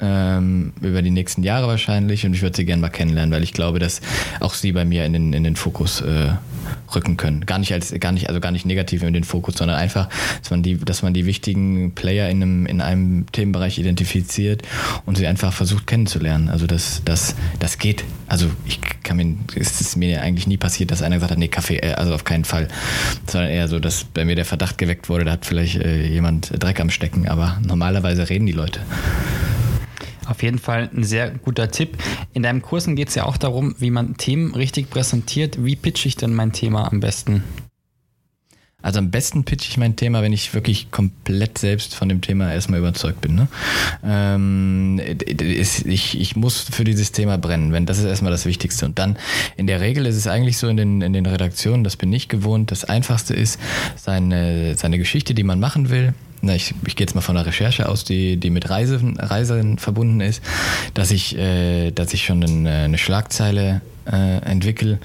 ähm, 0.00 0.72
über 0.80 1.02
die 1.02 1.10
nächsten 1.10 1.42
Jahre 1.42 1.66
wahrscheinlich 1.66 2.24
und 2.26 2.34
ich 2.34 2.42
würde 2.42 2.56
sie 2.56 2.64
gerne 2.64 2.80
mal 2.80 2.88
kennenlernen, 2.88 3.32
weil 3.32 3.42
ich 3.42 3.52
glaube, 3.52 3.78
dass 3.78 4.00
auch 4.40 4.54
sie 4.54 4.72
bei 4.72 4.84
mir 4.84 5.04
in 5.04 5.12
den, 5.12 5.32
in 5.32 5.44
den 5.44 5.56
Fokus 5.56 6.00
äh, 6.00 6.32
rücken 6.94 7.16
können. 7.16 7.46
Gar 7.46 7.58
nicht 7.58 7.72
als 7.72 7.92
gar 8.00 8.12
nicht, 8.12 8.28
also 8.28 8.40
gar 8.40 8.52
nicht 8.52 8.66
negativ 8.66 9.02
in 9.02 9.12
den 9.12 9.24
Fokus, 9.24 9.56
sondern 9.56 9.76
einfach, 9.76 10.08
dass 10.40 10.50
man 10.50 10.62
die, 10.62 10.78
dass 10.78 11.02
man 11.02 11.14
die 11.14 11.26
wichtigen 11.26 11.94
Player 11.94 12.28
in 12.28 12.42
einem, 12.42 12.66
in 12.66 12.80
einem 12.80 13.26
Themenbereich 13.32 13.78
identifiziert 13.78 14.62
und 15.06 15.16
sie 15.16 15.26
einfach 15.26 15.52
versucht 15.52 15.86
kennenzulernen. 15.86 16.48
Also 16.48 16.66
das, 16.66 17.02
das, 17.04 17.34
das 17.58 17.78
geht. 17.78 18.04
Also 18.26 18.46
ich 18.66 18.80
kann 19.02 19.16
mir, 19.16 19.36
es 19.54 19.80
ist 19.80 19.96
mir 19.96 20.22
eigentlich 20.22 20.46
nie 20.46 20.56
passiert, 20.56 20.90
dass 20.90 21.02
einer 21.02 21.16
gesagt 21.16 21.32
hat, 21.32 21.38
nee, 21.38 21.48
Kaffee, 21.48 21.76
äh, 21.76 21.94
also 21.94 22.14
auf 22.14 22.24
keinen 22.24 22.44
Fall. 22.44 22.68
Sondern 23.26 23.50
eher 23.50 23.68
so, 23.68 23.78
dass 23.78 24.04
bei 24.04 24.24
mir 24.24 24.36
der 24.36 24.44
Verdacht 24.44 24.78
geweckt 24.78 25.08
wurde, 25.08 25.24
da 25.24 25.32
hat 25.32 25.46
vielleicht 25.46 25.76
äh, 25.76 26.06
jemand 26.06 26.52
Dreck 26.62 26.80
am 26.80 26.90
Stecken, 26.90 27.28
aber 27.28 27.58
normalerweise 27.66 28.28
reden 28.28 28.46
die 28.46 28.52
Leute. 28.52 28.80
Auf 30.30 30.44
jeden 30.44 30.60
Fall 30.60 30.88
ein 30.94 31.02
sehr 31.02 31.32
guter 31.32 31.72
Tipp. 31.72 31.98
In 32.32 32.44
deinem 32.44 32.62
Kursen 32.62 32.94
geht 32.94 33.08
es 33.08 33.16
ja 33.16 33.24
auch 33.24 33.36
darum, 33.36 33.74
wie 33.80 33.90
man 33.90 34.16
Themen 34.16 34.54
richtig 34.54 34.88
präsentiert. 34.88 35.64
Wie 35.64 35.74
pitche 35.74 36.06
ich 36.06 36.14
denn 36.14 36.34
mein 36.34 36.52
Thema 36.52 36.86
am 36.86 37.00
besten? 37.00 37.42
Also 38.80 39.00
am 39.00 39.10
besten 39.10 39.42
pitche 39.42 39.68
ich 39.68 39.76
mein 39.76 39.96
Thema, 39.96 40.22
wenn 40.22 40.32
ich 40.32 40.54
wirklich 40.54 40.92
komplett 40.92 41.58
selbst 41.58 41.96
von 41.96 42.08
dem 42.08 42.20
Thema 42.20 42.52
erstmal 42.52 42.78
überzeugt 42.78 43.20
bin. 43.20 43.34
Ne? 43.34 43.48
Ähm, 44.04 45.00
ich, 45.26 46.18
ich 46.18 46.36
muss 46.36 46.60
für 46.60 46.84
dieses 46.84 47.10
Thema 47.10 47.36
brennen, 47.36 47.72
wenn 47.72 47.84
das 47.84 47.98
ist 47.98 48.04
erstmal 48.04 48.30
das 48.30 48.46
Wichtigste. 48.46 48.86
Und 48.86 49.00
dann 49.00 49.18
in 49.56 49.66
der 49.66 49.80
Regel 49.80 50.06
ist 50.06 50.16
es 50.16 50.28
eigentlich 50.28 50.58
so 50.58 50.68
in 50.68 50.76
den, 50.76 51.02
in 51.02 51.12
den 51.12 51.26
Redaktionen, 51.26 51.82
das 51.82 51.96
bin 51.96 52.12
ich 52.12 52.28
gewohnt, 52.28 52.70
das 52.70 52.84
Einfachste 52.84 53.34
ist, 53.34 53.58
seine, 53.96 54.76
seine 54.76 54.96
Geschichte, 54.96 55.34
die 55.34 55.42
man 55.42 55.58
machen 55.58 55.90
will, 55.90 56.14
na, 56.42 56.54
ich, 56.54 56.74
ich 56.86 56.96
gehe 56.96 57.06
jetzt 57.06 57.14
mal 57.14 57.20
von 57.20 57.34
der 57.34 57.46
Recherche 57.46 57.88
aus, 57.88 58.04
die, 58.04 58.36
die 58.36 58.50
mit 58.50 58.70
Reisen, 58.70 59.18
Reisen 59.18 59.78
verbunden 59.78 60.20
ist, 60.20 60.42
dass 60.94 61.10
ich, 61.10 61.36
äh, 61.36 61.90
dass 61.90 62.14
ich 62.14 62.24
schon 62.24 62.42
eine, 62.42 62.70
eine 62.84 62.98
Schlagzeile 62.98 63.82
äh, 64.10 64.38
entwickle 64.38 64.98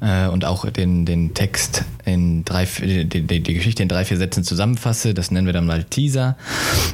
äh, 0.00 0.26
und 0.26 0.44
auch 0.44 0.68
den, 0.70 1.06
den 1.06 1.34
Text 1.34 1.84
in 2.04 2.44
drei, 2.44 2.64
die, 2.64 3.04
die, 3.04 3.40
die, 3.40 3.54
Geschichte 3.54 3.82
in 3.82 3.88
drei, 3.88 4.04
vier 4.04 4.16
Sätzen 4.16 4.44
zusammenfasse. 4.44 5.14
Das 5.14 5.30
nennen 5.30 5.46
wir 5.46 5.52
dann 5.52 5.66
mal 5.66 5.84
Teaser 5.84 6.36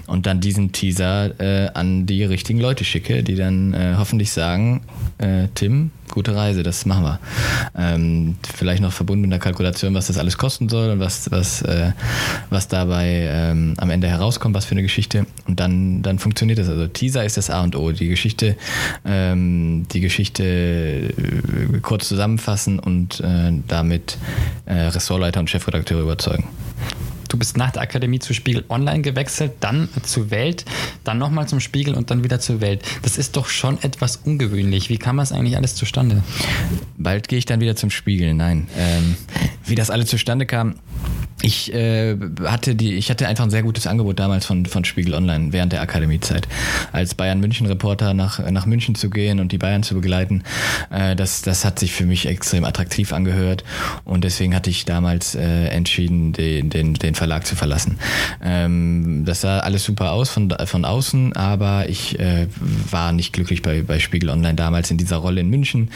und 0.07 0.27
dann 0.27 0.41
diesen 0.41 0.73
Teaser 0.73 1.39
äh, 1.41 1.71
an 1.75 2.07
die 2.07 2.25
richtigen 2.25 2.61
Leute 2.61 2.85
schicke, 2.85 3.23
die 3.23 3.35
dann 3.35 3.75
äh, 3.75 3.95
hoffentlich 3.97 4.33
sagen, 4.33 4.83
äh, 5.19 5.49
Tim, 5.55 5.91
gute 6.11 6.35
Reise, 6.35 6.63
das 6.63 6.87
machen 6.87 7.05
wir. 7.05 7.21
Ähm, 7.77 8.37
vielleicht 8.55 8.83
noch 8.83 8.93
verbunden 8.93 9.23
mit 9.23 9.33
einer 9.33 9.41
Kalkulation, 9.41 9.95
was 9.95 10.07
das 10.07 10.19
alles 10.19 10.39
kosten 10.39 10.69
soll 10.69 10.91
und 10.91 11.01
was, 11.01 11.31
was, 11.31 11.63
äh, 11.63 11.93
was 12.51 12.69
dabei 12.69 13.29
ähm, 13.31 13.75
am 13.79 13.91
Ende 13.91 14.09
herauskommt, 14.09 14.55
was 14.55 14.65
für 14.65 14.73
eine 14.73 14.83
Geschichte. 14.83 15.27
Und 15.47 15.61
dann, 15.61 16.03
dann 16.03 16.19
funktioniert 16.19 16.59
das. 16.59 16.69
Also 16.69 16.87
Teaser 16.87 17.25
ist 17.25 17.37
das 17.37 17.51
A 17.51 17.63
und 17.63 17.77
O. 17.77 17.93
Die 17.93 18.09
Geschichte, 18.09 18.57
ähm, 19.05 19.87
die 19.93 20.01
Geschichte 20.01 21.13
kurz 21.83 22.09
zusammenfassen 22.09 22.79
und 22.79 23.21
äh, 23.21 23.53
damit 23.67 24.19
äh, 24.67 24.75
Ressortleiter 24.75 25.41
und 25.41 25.51
Chefredakteure 25.51 26.03
überzeugen. 26.03 26.49
Du 27.29 27.39
bist 27.39 27.57
nach 27.57 27.73
der 27.73 27.83
Akademie 27.83 28.19
zu 28.19 28.35
Spiegel 28.35 28.65
Online 28.69 29.03
gewechselt, 29.03 29.53
dann 29.61 29.89
zu 30.03 30.31
Welt, 30.31 30.65
dann 31.05 31.19
nochmal 31.19 31.49
zum 31.49 31.61
Spiegel 31.61 31.95
und 31.95 32.11
dann 32.11 32.23
wieder 32.25 32.41
zur 32.41 32.61
Welt. 32.61 32.83
Das 33.03 33.19
ist 33.19 33.37
doch 33.37 33.49
schon 33.49 33.83
etwas 33.83 34.17
ungewöhnlich. 34.17 34.89
Wie 34.91 34.99
kam 34.99 35.17
das 35.17 35.33
eigentlich 35.33 35.57
alles 35.57 35.75
zustande? 35.75 36.23
Bald 36.97 37.29
gehe 37.29 37.39
ich 37.39 37.45
dann 37.45 37.61
wieder 37.61 37.77
zum 37.77 37.91
Spiegel. 37.91 38.35
Nein. 38.35 38.69
Ähm, 38.77 39.17
wie 39.65 39.75
das 39.75 39.91
alles 39.91 40.09
zustande 40.09 40.47
kam, 40.47 40.77
ich 41.43 41.73
äh, 41.75 42.17
hatte 42.45 42.75
die, 42.75 42.95
ich 42.95 43.11
hatte 43.11 43.29
einfach 43.29 43.45
ein 43.45 43.51
sehr 43.51 43.63
gutes 43.63 43.87
Angebot 43.87 44.19
damals 44.19 44.47
von, 44.47 44.65
von 44.65 44.85
Spiegel 44.85 45.15
Online 45.15 45.53
während 45.53 45.73
der 45.73 45.83
Akademiezeit. 45.83 46.49
Als 46.93 47.15
Bayern 47.15 47.41
München 47.41 47.67
Reporter 47.67 48.15
nach, 48.15 48.39
nach 48.51 48.65
München 48.65 48.95
zu 48.95 49.11
gehen 49.11 49.39
und 49.39 49.53
die 49.53 49.59
Bayern 49.59 49.83
zu 49.83 49.95
begleiten, 49.95 50.45
äh, 50.91 51.15
das, 51.15 51.43
das 51.43 51.65
hat 51.65 51.79
sich 51.79 51.93
für 51.93 52.07
mich 52.07 52.27
extrem 52.27 52.65
attraktiv 52.65 53.13
angehört 53.13 53.65
und 54.05 54.25
deswegen 54.25 54.55
hatte 54.55 54.71
ich 54.71 54.87
damals 54.87 55.35
äh, 55.35 55.67
entschieden, 55.67 56.33
den, 56.33 56.71
den, 56.71 56.95
den 56.95 57.15
Verlag 57.15 57.47
zu 57.47 57.55
verlassen. 57.55 57.99
Ähm, 58.43 59.25
das 59.27 59.43
sah 59.43 59.61
alles 59.61 59.85
super 59.85 60.13
aus 60.13 60.31
von, 60.31 60.55
von 60.65 60.85
außen, 60.85 61.35
aber 61.35 61.89
ich 61.89 62.19
äh, 62.19 62.47
war 62.91 63.13
nicht 63.13 63.35
glücklich 63.35 63.61
bei, 63.61 63.83
bei 63.83 63.99
Spiegel 63.99 64.31
Online 64.31 64.55
damals 64.55 64.91
in 64.91 64.97
dieser 64.97 65.17
Rolle 65.17 65.43
in 65.43 65.51
München. 65.51 65.91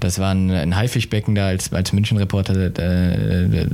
Das 0.00 0.18
war 0.18 0.32
ein, 0.32 0.50
ein 0.50 0.74
Haifischbecken 0.74 1.34
da 1.34 1.48
als, 1.48 1.72
als 1.72 1.92
München-Reporter 1.92 2.78
äh, 2.78 3.66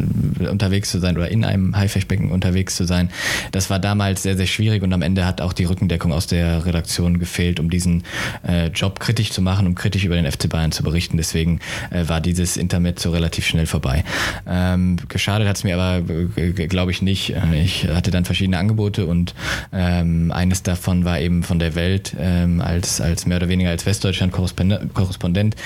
unterwegs 0.49 0.91
zu 0.91 0.99
sein 0.99 1.12
sein 1.13 1.17
oder 1.17 1.31
in 1.31 1.45
einem 1.45 1.77
Haifischbecken 1.77 2.31
unterwegs 2.31 2.77
zu 2.77 2.85
sein. 2.85 3.11
Das 3.53 3.71
war 3.71 3.79
damals 3.79 4.23
sehr, 4.23 4.37
sehr 4.37 4.47
schwierig 4.47 4.83
und 4.83 4.93
am 4.93 5.03
Ende 5.03 5.25
hat 5.25 5.41
auch 5.41 5.53
die 5.53 5.65
Rückendeckung 5.65 6.13
aus 6.13 6.27
der 6.27 6.65
Redaktion 6.67 7.19
gefehlt, 7.19 7.61
um 7.61 7.71
diesen 7.71 8.05
äh, 8.47 8.69
Job 8.69 9.01
kritisch 9.01 9.31
zu 9.31 9.43
machen, 9.43 9.67
um 9.67 9.75
kritisch 9.75 10.05
über 10.05 10.17
den 10.17 10.31
FC 10.31 10.49
Bayern 10.49 10.73
zu 10.73 10.83
berichten. 10.83 11.17
Deswegen 11.17 11.61
äh, 11.91 12.09
war 12.09 12.21
dieses 12.21 12.57
Internet 12.57 12.99
so 12.99 13.11
relativ 13.11 13.47
schnell 13.47 13.67
vorbei. 13.67 14.05
Ähm, 14.47 14.99
geschadet 15.09 15.49
hat 15.49 15.57
es 15.57 15.65
mir 15.65 15.79
aber, 15.79 16.03
äh, 16.37 16.53
glaube 16.67 16.91
ich, 16.91 17.03
nicht. 17.03 17.31
Äh, 17.31 17.63
ich 17.63 17.89
hatte 17.89 18.11
dann 18.11 18.25
verschiedene 18.25 18.59
Angebote 18.59 19.07
und 19.07 19.35
ähm, 19.73 20.33
eines 20.33 20.63
davon 20.63 21.05
war 21.05 21.21
eben 21.21 21.43
von 21.43 21.59
der 21.59 21.75
Welt 21.75 22.15
ähm, 22.19 22.61
als, 22.61 23.01
als 23.01 23.27
mehr 23.27 23.39
oder 23.39 23.49
weniger 23.49 23.71
als 23.71 23.87
Westdeutschland-Korrespondent 23.87 25.57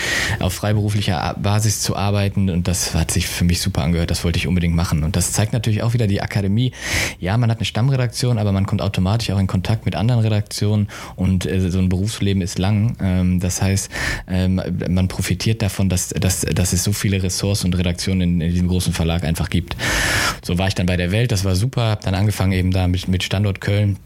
auf 0.41 0.55
freiberuflicher 0.55 1.37
Basis 1.41 1.81
zu 1.81 1.97
arbeiten 1.97 2.51
und 2.51 2.69
das 2.69 2.95
hat 2.95 3.11
sich 3.11 3.27
für 3.27 3.45
mich 3.45 3.61
super 3.61 3.83
angehört. 3.83 4.11
Das 4.11 4.25
wollte 4.25 4.39
ich 4.39 4.47
unbedingt 4.47 4.75
machen 4.75 5.03
und 5.05 5.17
das 5.17 5.33
zeigt 5.37 5.53
natürlich 5.53 5.83
auch 5.83 5.93
wieder 5.93 6.07
die 6.07 6.23
Akademie. 6.23 6.73
Ja, 7.21 7.37
man 7.37 7.51
hat 7.51 7.59
eine 7.59 7.67
Stammredaktion, 7.67 8.39
aber 8.39 8.53
man 8.53 8.67
kommt 8.67 8.83
automatisch 8.83 9.31
auch 9.31 9.39
in 9.39 9.47
Kontakt 9.47 9.85
mit 9.85 9.95
anderen 9.95 10.23
Redaktionen 10.23 10.89
und 11.15 11.47
äh, 11.47 11.71
so 11.71 11.79
ein 11.79 11.89
Berufsleben 11.89 12.43
ist 12.43 12.59
lang. 12.59 12.97
Ähm, 13.01 13.39
das 13.39 13.61
heißt, 13.63 13.91
ähm, 14.29 14.61
man 14.89 15.09
profitiert 15.09 15.63
davon, 15.63 15.89
dass, 15.89 16.09
dass, 16.09 16.41
dass 16.41 16.73
es 16.73 16.83
so 16.83 16.93
viele 16.93 17.23
Ressourcen 17.23 17.67
und 17.67 17.75
Redaktionen 17.75 18.23
in, 18.23 18.41
in 18.41 18.51
diesem 18.51 18.69
großen 18.69 18.93
Verlag 18.93 19.25
einfach 19.25 19.51
gibt. 19.51 19.77
So 20.43 20.59
war 20.59 20.69
ich 20.69 20.75
dann 20.75 20.87
bei 20.87 20.97
der 20.97 21.13
Welt, 21.13 21.33
das 21.33 21.45
war 21.45 21.55
super, 21.55 21.83
habe 21.83 22.03
dann 22.03 22.15
angefangen 22.15 22.53
eben 22.53 22.71
da 22.71 22.89
mit, 22.89 23.07
mit 23.09 23.23
Standort 23.23 23.61
Köln 23.61 23.99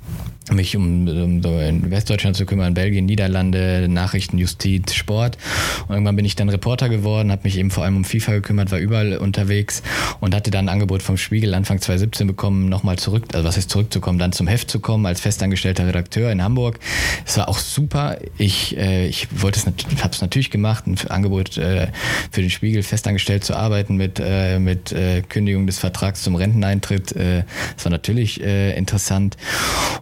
mich 0.52 0.76
um, 0.76 1.06
um 1.06 1.42
so 1.42 1.58
in 1.58 1.90
Westdeutschland 1.90 2.36
zu 2.36 2.46
kümmern, 2.46 2.74
Belgien, 2.74 3.06
Niederlande, 3.06 3.86
Nachrichten, 3.88 4.38
Justiz, 4.38 4.94
Sport. 4.94 5.38
Und 5.86 5.94
irgendwann 5.94 6.16
bin 6.16 6.24
ich 6.24 6.36
dann 6.36 6.48
Reporter 6.48 6.88
geworden, 6.88 7.30
habe 7.30 7.42
mich 7.44 7.58
eben 7.58 7.70
vor 7.70 7.84
allem 7.84 7.96
um 7.96 8.04
FIFA 8.04 8.32
gekümmert, 8.32 8.70
war 8.70 8.78
überall 8.78 9.16
unterwegs 9.18 9.82
und 10.20 10.34
hatte 10.34 10.50
dann 10.50 10.66
ein 10.66 10.68
Angebot 10.68 11.02
vom 11.02 11.16
Spiegel 11.20 11.54
Anfang 11.54 11.80
2017 11.80 12.26
bekommen, 12.26 12.68
nochmal 12.68 12.98
zurück, 12.98 13.24
also 13.32 13.46
was 13.46 13.56
ist 13.56 13.70
zurückzukommen, 13.70 14.18
dann 14.18 14.32
zum 14.32 14.46
Heft 14.46 14.70
zu 14.70 14.80
kommen 14.80 15.06
als 15.06 15.20
festangestellter 15.20 15.86
Redakteur 15.86 16.30
in 16.32 16.42
Hamburg. 16.42 16.78
Es 17.26 17.36
war 17.36 17.48
auch 17.48 17.58
super. 17.58 18.18
Ich, 18.38 18.76
äh, 18.76 19.06
ich 19.06 19.28
wollte 19.42 19.60
es, 19.60 19.66
habe 20.02 20.12
es 20.12 20.20
natürlich 20.20 20.50
gemacht, 20.50 20.86
ein 20.86 20.96
Angebot 21.08 21.56
äh, 21.58 21.88
für 22.30 22.40
den 22.40 22.50
Spiegel 22.50 22.82
festangestellt 22.82 23.44
zu 23.44 23.54
arbeiten 23.54 23.96
mit, 23.96 24.20
äh, 24.22 24.58
mit 24.58 24.92
äh, 24.92 25.22
Kündigung 25.22 25.66
des 25.66 25.78
Vertrags 25.78 26.22
zum 26.22 26.34
Renteneintritt. 26.34 27.12
Äh, 27.12 27.44
das 27.76 27.84
war 27.84 27.90
natürlich 27.90 28.42
äh, 28.42 28.76
interessant 28.76 29.36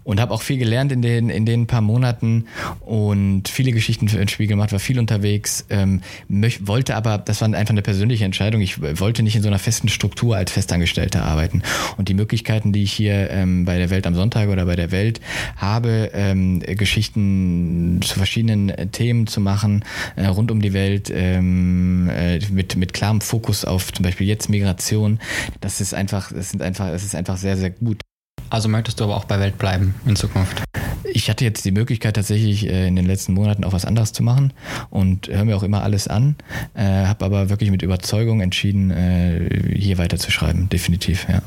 und 0.05 0.21
habe 0.21 0.33
auch 0.33 0.43
viel 0.43 0.59
gelernt 0.59 0.93
in 0.93 1.03
den, 1.03 1.31
in 1.31 1.47
den 1.47 1.67
paar 1.67 1.81
Monaten 1.81 2.47
und 2.81 3.49
viele 3.49 3.73
Geschichten 3.73 4.09
für 4.09 4.19
den 4.19 4.29
Spiegel 4.29 4.49
gemacht, 4.49 4.73
war 4.73 4.79
viel 4.79 4.99
unterwegs, 4.99 5.67
ähm, 5.71 6.01
möch, 6.29 6.67
wollte 6.67 6.97
aber, 6.97 7.19
das 7.19 7.41
war 7.41 7.53
einfach 7.53 7.73
eine 7.73 7.83
persönliche 7.83 8.25
Entscheidung, 8.25 8.61
ich 8.61 8.81
wollte 8.81 9.23
nicht 9.23 9.37
in 9.37 9.43
so 9.43 9.49
einer 9.49 9.59
festen 9.59 9.89
Struktur 9.89 10.37
als 10.37 10.53
Festangestellter 10.53 11.08
arbeiten. 11.17 11.63
Und 11.97 12.09
die 12.09 12.15
Möglichkeiten, 12.15 12.73
die 12.73 12.83
ich 12.83 12.93
hier 12.93 13.31
ähm, 13.31 13.65
bei 13.65 13.79
der 13.79 13.91
Welt 13.91 14.07
am 14.07 14.15
Sonntag 14.15 14.49
oder 14.49 14.67
bei 14.67 14.77
der 14.77 14.91
Welt 14.91 15.21
habe, 15.57 16.11
ähm, 16.15 16.61
Geschichten 16.61 18.01
zu 18.03 18.19
verschiedenen 18.19 18.69
äh, 18.69 18.87
Themen 18.87 19.27
zu 19.27 19.41
machen, 19.41 19.85
äh, 20.17 20.27
rund 20.27 20.51
um 20.51 20.61
die 20.61 20.73
Welt, 20.73 21.11
ähm, 21.15 22.11
äh, 22.11 22.39
mit, 22.51 22.77
mit 22.77 22.93
klarem 22.93 23.21
Fokus 23.21 23.65
auf 23.65 23.93
zum 23.93 24.03
Beispiel 24.03 24.27
jetzt 24.27 24.49
Migration, 24.49 25.21
das 25.61 25.81
ist 25.81 25.95
einfach, 25.95 26.33
das 26.33 26.51
sind 26.51 26.63
einfach, 26.63 26.89
es 26.89 27.05
ist 27.05 27.15
einfach 27.15 27.37
sehr, 27.37 27.57
sehr 27.57 27.71
gut. 27.71 28.08
Also 28.51 28.69
möchtest 28.69 29.01
du 29.01 29.05
aber 29.05 29.17
auch 29.17 29.25
bei 29.25 29.39
Welt 29.39 29.59
bleiben 29.59 29.95
in 30.07 30.17
Zukunft? 30.17 30.63
Ich 31.05 31.29
hatte 31.29 31.45
jetzt 31.45 31.65
die 31.65 31.71
Möglichkeit 31.71 32.17
tatsächlich 32.17 32.67
äh, 32.67 32.87
in 32.87 32.97
den 32.97 33.07
letzten 33.07 33.35
Monaten 33.35 33.65
auch 33.65 33.73
was 33.73 33.85
anderes 33.85 34.13
zu 34.13 34.23
machen 34.23 34.53
und 34.91 35.29
höre 35.29 35.45
mir 35.45 35.57
auch 35.57 35.63
immer 35.63 35.83
alles 35.83 36.09
an, 36.09 36.37
äh, 36.75 37.07
habe 37.07 37.25
aber 37.25 37.51
wirklich 37.51 37.71
mit 37.71 37.83
Überzeugung 37.83 38.41
entschieden, 38.41 38.91
äh, 38.91 39.75
hier 39.75 39.99
weiterzuschreiben, 39.99 40.69
definitiv, 40.69 41.27
ja. 41.29 41.43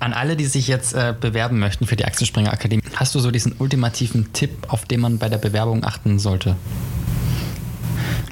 An 0.00 0.12
alle, 0.12 0.36
die 0.36 0.46
sich 0.46 0.66
jetzt 0.66 0.94
äh, 0.94 1.14
bewerben 1.18 1.60
möchten 1.60 1.86
für 1.86 1.94
die 1.94 2.04
Axelspringer 2.04 2.52
Akademie, 2.52 2.82
hast 2.96 3.14
du 3.14 3.20
so 3.20 3.30
diesen 3.30 3.54
ultimativen 3.58 4.32
Tipp, 4.32 4.50
auf 4.66 4.84
den 4.84 5.00
man 5.00 5.18
bei 5.18 5.28
der 5.28 5.38
Bewerbung 5.38 5.84
achten 5.84 6.18
sollte? 6.18 6.56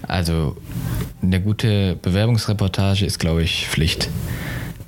Also 0.03 0.57
eine 1.23 1.41
gute 1.41 1.97
Bewerbungsreportage 2.03 3.07
ist, 3.07 3.21
glaube 3.21 3.45
ich, 3.45 3.69
Pflicht. 3.69 4.09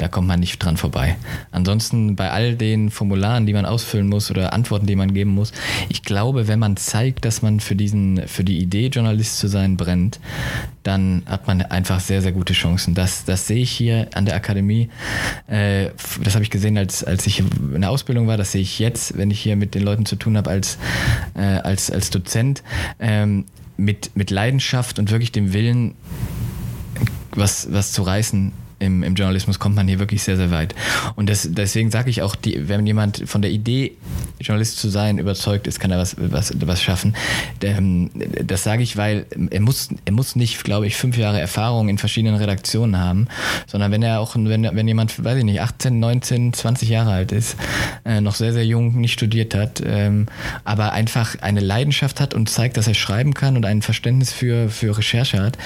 Da 0.02 0.09
kommt 0.09 0.26
man 0.26 0.40
nicht 0.40 0.59
dran 0.59 0.76
vorbei. 0.76 1.14
Ansonsten 1.52 2.16
bei 2.16 2.32
all 2.32 2.56
den 2.56 2.90
Formularen, 2.90 3.47
die 3.47 3.52
man 3.52 3.64
ausfüllen 3.64 4.09
muss 4.09 4.32
oder 4.32 4.52
Antworten, 4.52 4.85
die 4.85 4.97
man 4.97 5.14
geben 5.14 5.30
muss, 5.30 5.52
ich 5.88 6.02
glaube, 6.02 6.49
wenn 6.49 6.59
man 6.59 6.76
zeigt, 6.76 7.25
dass 7.25 7.40
man 7.40 7.61
für 7.61 7.76
diesen, 7.76 8.26
für 8.26 8.42
die 8.42 8.59
Idee, 8.59 8.88
Journalist 8.88 9.38
zu 9.38 9.47
sein, 9.47 9.76
brennt, 9.76 10.18
dann 10.82 11.23
hat 11.26 11.47
man 11.47 11.62
einfach 11.62 12.00
sehr, 12.00 12.21
sehr 12.21 12.32
gute 12.32 12.52
Chancen. 12.52 12.97
Das, 12.97 13.25
das 13.26 13.47
sehe 13.47 13.62
ich 13.62 13.71
hier 13.71 14.09
an 14.14 14.26
der 14.26 14.35
Akademie. 14.35 14.90
Äh, 15.47 15.90
das 16.21 16.35
habe 16.35 16.42
ich 16.42 16.50
gesehen, 16.50 16.76
als, 16.76 17.04
als 17.04 17.25
ich 17.28 17.38
in 17.38 17.80
der 17.80 17.90
Ausbildung 17.90 18.26
war. 18.26 18.37
Das 18.37 18.50
sehe 18.50 18.62
ich 18.62 18.80
jetzt, 18.80 19.16
wenn 19.16 19.30
ich 19.30 19.38
hier 19.38 19.54
mit 19.54 19.76
den 19.76 19.85
Leuten 19.85 20.04
zu 20.04 20.16
tun 20.16 20.37
habe 20.37 20.50
als, 20.50 20.78
äh, 21.35 21.42
als, 21.42 21.92
als 21.92 22.11
Dozent. 22.11 22.64
Ähm, 22.99 23.44
mit, 23.76 24.16
mit 24.16 24.32
Leidenschaft 24.32 24.99
und 24.99 25.12
wirklich 25.12 25.30
dem 25.30 25.52
Willen, 25.52 25.94
was, 27.37 27.73
was 27.73 27.92
zu 27.92 28.02
reißen, 28.02 28.50
im, 28.83 29.03
im 29.03 29.15
Journalismus 29.15 29.59
kommt 29.59 29.77
man 29.77 29.87
hier 29.87 29.99
wirklich 29.99 30.23
sehr, 30.23 30.37
sehr 30.37 30.51
weit. 30.51 30.75
Und 31.15 31.31
das, 31.31 31.49
deswegen 31.51 31.91
sage 31.91 32.11
ich 32.11 32.23
auch, 32.23 32.35
die, 32.35 32.69
wenn 32.69 32.87
jemand 32.87 33.23
von 33.27 33.41
der 33.41 33.51
Idee, 33.51 33.93
Journalist 34.41 34.79
zu 34.79 34.89
sein, 34.89 35.19
überzeugt 35.19 35.67
ist, 35.67 35.79
kann 35.79 35.91
er 35.91 35.99
was, 35.99 36.17
was, 36.19 36.53
was 36.61 36.83
schaffen. 36.83 37.15
Ähm, 37.62 38.11
das 38.45 38.65
sage 38.65 38.83
ich, 38.83 38.97
weil 38.97 39.27
er 39.51 39.61
muss, 39.61 39.89
er 40.05 40.12
muss 40.12 40.35
nicht, 40.37 40.65
glaube 40.65 40.87
ich, 40.87 40.97
fünf 40.97 41.17
Jahre 41.17 41.41
Erfahrung 41.41 41.89
in 41.89 41.99
verschiedenen 41.99 42.35
Redaktionen 42.35 42.99
haben, 42.99 43.29
sondern 43.67 43.93
wenn 43.93 44.03
er 44.03 44.21
auch, 44.21 44.35
wenn, 44.35 44.65
wenn 44.65 44.89
jemand, 44.89 45.23
weiß 45.23 45.39
ich 45.39 45.45
nicht, 45.45 45.61
18, 45.61 46.01
19, 46.01 46.53
20 46.53 46.89
Jahre 46.89 47.12
alt 47.12 47.33
ist, 47.33 47.57
äh, 48.05 48.21
noch 48.21 48.35
sehr, 48.35 48.53
sehr 48.53 48.67
jung, 48.67 49.01
nicht 49.01 49.12
studiert 49.12 49.55
hat, 49.55 49.83
ähm, 49.85 50.27
aber 50.65 50.93
einfach 50.93 51.37
eine 51.41 51.61
Leidenschaft 51.61 52.21
hat 52.21 52.35
und 52.35 52.51
zeigt, 52.51 52.77
dass 52.77 52.89
er 52.89 52.95
schreiben 52.95 53.35
kann 53.35 53.57
und 53.57 53.65
ein 53.65 53.83
Verständnis 53.83 54.33
für, 54.33 54.69
für 54.69 54.99
Recherche 54.99 55.41
hat 55.41 55.57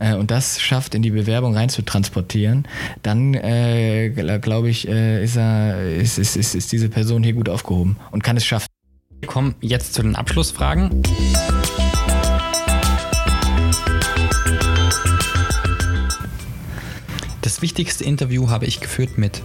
äh, 0.00 0.14
und 0.14 0.30
das 0.30 0.60
schafft, 0.60 0.94
in 0.94 1.02
die 1.02 1.10
Bewerbung 1.10 1.54
rein 1.54 1.68
zu 1.68 1.82
transportieren, 1.82 2.63
dann 3.02 3.34
äh, 3.34 4.10
glaube 4.40 4.68
ich, 4.68 4.88
äh, 4.88 5.22
ist, 5.22 5.36
er, 5.36 5.94
ist, 5.96 6.18
ist, 6.18 6.36
ist, 6.36 6.54
ist 6.54 6.72
diese 6.72 6.88
Person 6.88 7.22
hier 7.22 7.34
gut 7.34 7.48
aufgehoben 7.48 7.96
und 8.10 8.22
kann 8.22 8.36
es 8.36 8.44
schaffen. 8.44 8.68
Wir 9.20 9.28
kommen 9.28 9.54
jetzt 9.60 9.94
zu 9.94 10.02
den 10.02 10.16
Abschlussfragen. 10.16 11.02
Das 17.40 17.62
wichtigste 17.62 18.04
Interview 18.04 18.48
habe 18.48 18.66
ich 18.66 18.80
geführt 18.80 19.18
mit 19.18 19.42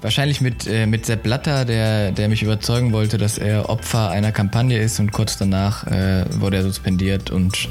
Wahrscheinlich 0.00 0.40
mit, 0.40 0.66
äh, 0.66 0.86
mit 0.86 1.06
Sepp 1.06 1.22
Blatter, 1.22 1.64
der, 1.64 2.12
der 2.12 2.28
mich 2.28 2.42
überzeugen 2.42 2.92
wollte, 2.92 3.18
dass 3.18 3.38
er 3.38 3.68
Opfer 3.68 4.10
einer 4.10 4.32
Kampagne 4.32 4.78
ist 4.78 5.00
und 5.00 5.12
kurz 5.12 5.38
danach 5.38 5.86
äh, 5.86 6.24
wurde 6.38 6.58
er 6.58 6.62
suspendiert 6.62 7.30
und 7.30 7.68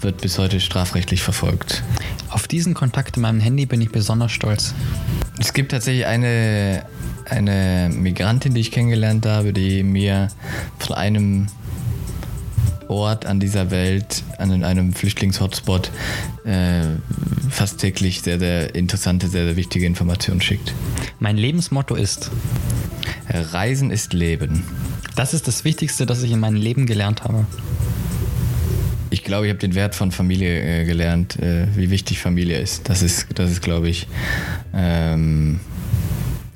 wird 0.00 0.20
bis 0.20 0.38
heute 0.38 0.60
strafrechtlich 0.60 1.22
verfolgt. 1.22 1.82
Auf 2.28 2.48
diesen 2.48 2.74
Kontakt 2.74 3.16
in 3.16 3.22
meinem 3.22 3.40
Handy 3.40 3.66
bin 3.66 3.80
ich 3.80 3.92
besonders 3.92 4.32
stolz. 4.32 4.74
Es 5.38 5.52
gibt 5.52 5.72
tatsächlich 5.72 6.06
eine, 6.06 6.84
eine 7.24 7.90
Migrantin, 7.92 8.54
die 8.54 8.60
ich 8.60 8.72
kennengelernt 8.72 9.26
habe, 9.26 9.52
die 9.52 9.82
mir 9.82 10.28
von 10.78 10.96
einem 10.96 11.46
Ort 12.88 13.26
an 13.26 13.40
dieser 13.40 13.70
Welt, 13.70 14.22
an 14.38 14.64
einem 14.64 14.92
Flüchtlingshotspot, 14.92 15.90
äh, 16.44 16.82
fast 17.50 17.80
täglich 17.80 18.22
sehr, 18.22 18.38
sehr 18.38 18.74
interessante, 18.74 19.28
sehr, 19.28 19.44
sehr 19.44 19.56
wichtige 19.56 19.86
Informationen 19.86 20.40
schickt. 20.40 20.74
Mein 21.18 21.36
Lebensmotto 21.36 21.94
ist: 21.94 22.30
Reisen 23.28 23.90
ist 23.90 24.12
Leben. 24.12 24.64
Das 25.16 25.34
ist 25.34 25.48
das 25.48 25.64
Wichtigste, 25.64 26.06
das 26.06 26.22
ich 26.22 26.30
in 26.30 26.40
meinem 26.40 26.56
Leben 26.56 26.86
gelernt 26.86 27.24
habe. 27.24 27.46
Ich 29.10 29.24
glaube, 29.24 29.46
ich 29.46 29.50
habe 29.50 29.60
den 29.60 29.74
Wert 29.74 29.94
von 29.94 30.12
Familie 30.12 30.82
äh, 30.82 30.84
gelernt, 30.84 31.38
äh, 31.38 31.66
wie 31.74 31.90
wichtig 31.90 32.18
Familie 32.18 32.60
ist. 32.60 32.88
Das 32.88 33.02
ist, 33.02 33.26
das 33.34 33.50
ist 33.50 33.62
glaube 33.62 33.88
ich, 33.88 34.08
ähm, 34.74 35.60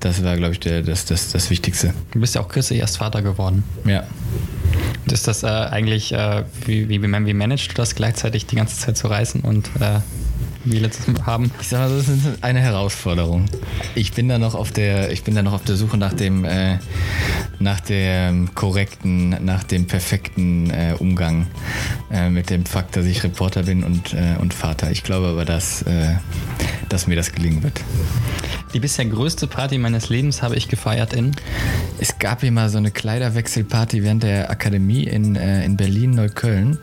das 0.00 0.24
war, 0.24 0.36
glaube 0.36 0.52
ich, 0.52 0.60
der, 0.60 0.82
das, 0.82 1.04
das, 1.04 1.30
das 1.30 1.50
Wichtigste. 1.50 1.94
Du 2.10 2.20
bist 2.20 2.34
ja 2.34 2.40
auch 2.40 2.48
kürzlich 2.48 2.80
erst 2.80 2.98
Vater 2.98 3.22
geworden. 3.22 3.62
Ja. 3.84 4.04
Ist 5.12 5.26
das 5.26 5.42
äh, 5.42 5.46
eigentlich, 5.46 6.12
äh, 6.12 6.44
wie, 6.66 6.88
wie, 6.88 7.02
wie 7.02 7.34
managst 7.34 7.70
du 7.70 7.74
das 7.74 7.94
gleichzeitig 7.94 8.46
die 8.46 8.56
ganze 8.56 8.78
Zeit 8.78 8.96
zu 8.96 9.08
reisen 9.08 9.40
und 9.40 9.66
äh, 9.80 10.00
wie 10.64 10.78
letztes 10.78 11.06
Mal 11.06 11.24
haben? 11.24 11.50
Ich 11.60 11.68
sag 11.68 11.80
mal, 11.80 11.96
das 11.96 12.08
ist 12.08 12.42
eine 12.42 12.60
Herausforderung. 12.60 13.46
Ich 13.94 14.12
bin 14.12 14.28
da 14.28 14.38
noch 14.38 14.54
auf 14.54 14.72
der, 14.72 15.10
ich 15.10 15.24
bin 15.24 15.34
da 15.34 15.42
noch 15.42 15.54
auf 15.54 15.64
der 15.64 15.76
Suche 15.76 15.96
nach 15.96 16.12
dem, 16.12 16.44
äh, 16.44 16.78
nach 17.58 17.80
dem 17.80 18.54
korrekten, 18.54 19.44
nach 19.44 19.64
dem 19.64 19.86
perfekten 19.86 20.70
äh, 20.70 20.94
Umgang 20.98 21.46
äh, 22.10 22.28
mit 22.28 22.50
dem 22.50 22.66
Fakt, 22.66 22.96
dass 22.96 23.06
ich 23.06 23.24
Reporter 23.24 23.62
bin 23.62 23.84
und, 23.84 24.12
äh, 24.12 24.36
und 24.38 24.52
Vater. 24.52 24.90
Ich 24.90 25.02
glaube 25.02 25.28
aber, 25.28 25.44
dass, 25.44 25.84
dass 26.88 27.06
mir 27.06 27.16
das 27.16 27.32
gelingen 27.32 27.62
wird. 27.62 27.80
Die 28.72 28.78
bisher 28.78 29.04
größte 29.04 29.48
Party 29.48 29.78
meines 29.78 30.10
Lebens 30.10 30.42
habe 30.42 30.54
ich 30.54 30.68
gefeiert 30.68 31.12
in. 31.12 31.32
Es 31.98 32.18
gab 32.18 32.40
hier 32.40 32.52
mal 32.52 32.68
so 32.68 32.78
eine 32.78 32.92
Kleiderwechselparty 32.92 34.04
während 34.04 34.22
der 34.22 34.48
Akademie 34.48 35.04
in, 35.04 35.34
äh, 35.34 35.64
in 35.64 35.76
Berlin-Neukölln. 35.76 36.78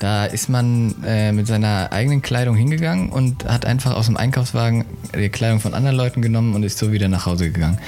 Da 0.00 0.24
ist 0.24 0.48
man 0.48 0.96
äh, 1.06 1.30
mit 1.30 1.46
seiner 1.46 1.92
eigenen 1.92 2.22
Kleidung 2.22 2.56
hingegangen 2.56 3.10
und 3.10 3.44
hat 3.44 3.66
einfach 3.66 3.94
aus 3.94 4.06
dem 4.06 4.16
Einkaufswagen 4.16 4.84
die 5.14 5.28
Kleidung 5.28 5.60
von 5.60 5.74
anderen 5.74 5.96
Leuten 5.96 6.22
genommen 6.22 6.54
und 6.56 6.64
ist 6.64 6.78
so 6.78 6.90
wieder 6.90 7.08
nach 7.08 7.26
Hause 7.26 7.52
gegangen. 7.52 7.78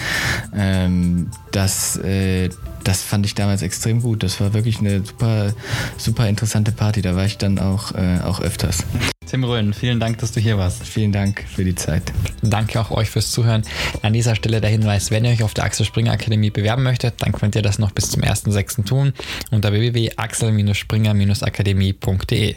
Ähm, 0.57 1.31
das, 1.51 1.97
äh, 1.97 2.51
das 2.85 3.03
fand 3.03 3.27
ich 3.27 3.35
damals 3.35 3.63
extrem 3.63 4.01
gut. 4.01 4.23
Das 4.23 4.41
war 4.41 4.55
wirklich 4.55 4.79
eine 4.79 5.05
super, 5.05 5.53
super 5.97 6.29
interessante 6.29 6.71
Party. 6.71 7.03
Da 7.03 7.17
war 7.17 7.25
ich 7.25 7.37
dann 7.37 7.59
auch, 7.59 7.93
äh, 7.97 8.21
auch 8.25 8.41
öfters. 8.41 8.85
Tim 9.31 9.45
Röhn, 9.45 9.73
vielen 9.73 10.01
Dank, 10.01 10.19
dass 10.19 10.33
du 10.33 10.41
hier 10.41 10.59
warst. 10.59 10.83
Vielen 10.83 11.13
Dank 11.13 11.45
für 11.47 11.63
die 11.63 11.77
Zeit. 11.77 12.03
Danke 12.43 12.81
auch 12.81 12.91
euch 12.91 13.11
fürs 13.11 13.31
Zuhören. 13.31 13.63
An 14.03 14.13
dieser 14.13 14.35
Stelle 14.35 14.61
der 14.61 14.71
Hinweis, 14.71 15.13
wenn 15.13 15.25
ihr 15.25 15.31
euch 15.31 15.45
auf 15.45 15.55
der 15.55 15.63
Axel 15.63 15.87
Springer 15.87 16.11
Akademie 16.11 16.51
bewerben 16.51 16.83
möchtet, 16.83 17.23
dann 17.23 17.31
könnt 17.31 17.55
ihr 17.55 17.63
das 17.63 17.79
noch 17.79 17.93
bis 17.93 18.11
zum 18.11 18.25
1.6. 18.25 18.85
tun 18.85 19.13
unter 19.53 19.71
www.axel-springer-akademie.de. 19.71 22.57